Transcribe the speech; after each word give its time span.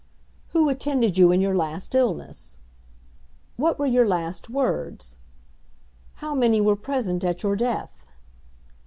"Who 0.47 0.67
attended 0.67 1.19
you 1.19 1.31
in 1.31 1.41
your 1.41 1.55
last 1.55 1.93
illness?" 1.93 2.57
"What 3.55 3.77
were 3.77 3.85
your 3.85 4.07
last 4.07 4.49
words?" 4.49 5.17
"How 6.15 6.33
many 6.33 6.59
were 6.59 6.75
present 6.75 7.23
at 7.23 7.43
your 7.43 7.55
death?" 7.55 8.03